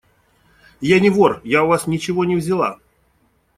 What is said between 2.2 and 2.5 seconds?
не